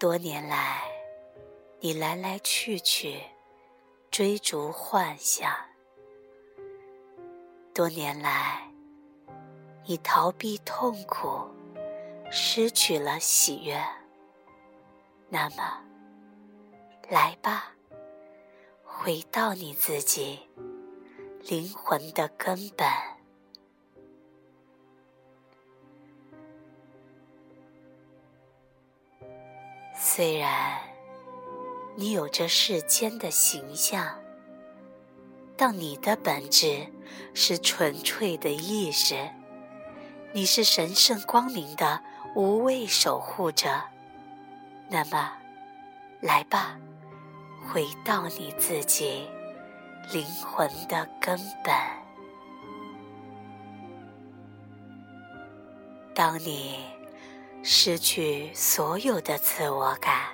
[0.00, 0.80] 多年来，
[1.78, 3.20] 你来来去去，
[4.10, 5.50] 追逐幻想；
[7.74, 8.62] 多年来，
[9.84, 11.46] 你逃避痛苦，
[12.30, 13.78] 失去了喜悦。
[15.28, 15.82] 那么，
[17.10, 17.74] 来吧，
[18.82, 20.40] 回到你自己
[21.40, 22.88] 灵魂的根本。
[30.12, 30.76] 虽然
[31.94, 34.12] 你有着世间的形象，
[35.56, 36.84] 但你的本质
[37.32, 39.14] 是纯粹的意识，
[40.32, 42.02] 你是神圣光明的
[42.34, 43.68] 无畏守护者。
[44.88, 45.30] 那么，
[46.20, 46.76] 来吧，
[47.72, 49.30] 回到你自己
[50.12, 51.72] 灵魂的根本。
[56.12, 56.99] 当你。
[57.62, 60.28] 失去所有的自我感，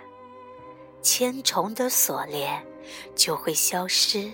[1.03, 2.65] 千重的锁链
[3.17, 4.31] 就会消失，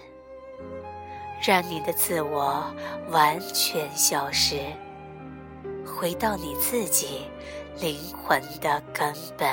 [1.42, 2.62] 让你的自我
[3.08, 4.58] 完全消失，
[5.86, 7.22] 回到你自己
[7.80, 9.50] 灵魂的根本。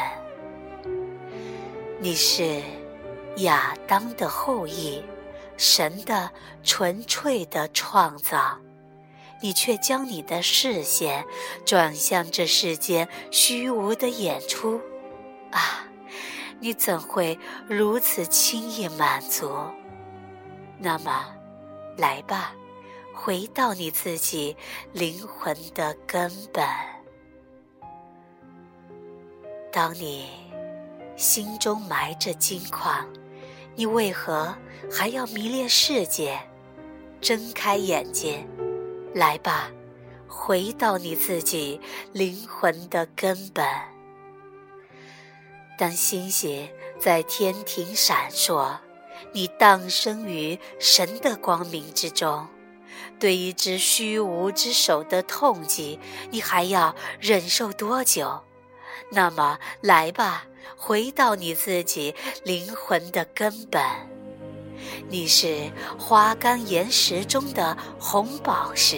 [2.00, 2.62] 你是
[3.38, 5.02] 亚当的后裔，
[5.56, 6.30] 神的
[6.62, 8.60] 纯粹的创造。
[9.42, 11.26] 你却将你的视线
[11.66, 14.82] 转向这世间虚无的演出，
[15.52, 15.86] 啊！
[16.62, 19.50] 你怎会如此轻易满足？
[20.78, 21.34] 那么，
[21.98, 22.54] 来吧，
[23.14, 24.58] 回到你自己
[24.92, 26.66] 灵魂的根本。
[29.72, 30.28] 当你
[31.16, 33.08] 心中埋着金矿，
[33.76, 34.54] 你为何
[34.92, 36.38] 还要迷恋世界？
[37.22, 38.46] 睁开眼睛！
[39.14, 39.72] 来吧，
[40.28, 41.82] 回到你自己
[42.14, 43.66] 灵魂的根本。
[45.78, 48.78] 当星星在天庭闪烁，
[49.34, 52.48] 你诞生于神的光明之中。
[53.18, 56.00] 对一只虚无之手的痛击，
[56.32, 58.44] 你还要忍受多久？
[59.12, 60.46] 那么，来吧，
[60.78, 63.82] 回到你自己灵魂的根本。
[65.08, 68.98] 你是花岗岩石中的红宝石，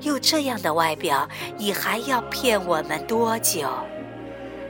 [0.00, 3.68] 有这样的外表，你还要骗我们多久？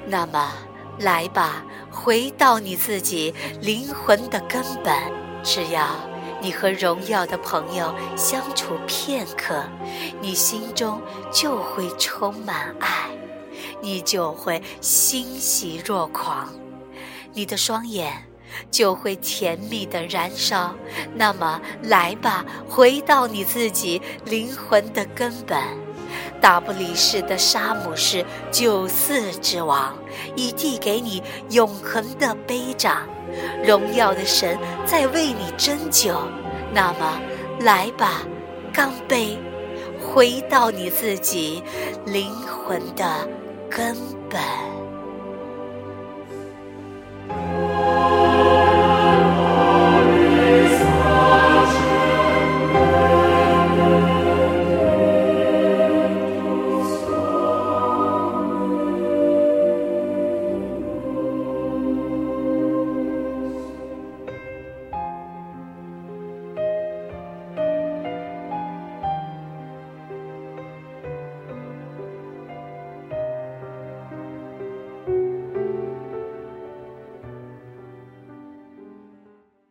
[0.06, 0.52] 那么，
[1.00, 4.94] 来吧，回到你自己灵魂的根本。
[5.42, 5.86] 只要
[6.40, 9.62] 你和荣耀的朋友相处片刻，
[10.20, 11.00] 你心中
[11.32, 13.10] 就会充满爱，
[13.80, 16.48] 你就会欣喜若狂，
[17.32, 18.24] 你的双眼。
[18.70, 20.74] 就会甜蜜的燃烧。
[21.14, 25.58] 那么，来吧，回到你自己灵魂的根本。
[26.40, 29.96] 大不里士的沙姆士九四之王
[30.36, 33.06] 已递给你永恒的杯掌，
[33.64, 36.16] 荣耀的神在为你斟酒。
[36.72, 37.20] 那么，
[37.60, 38.22] 来吧，
[38.72, 39.36] 干杯，
[40.00, 41.62] 回到你自己
[42.06, 43.28] 灵魂的
[43.68, 43.94] 根
[44.30, 44.77] 本。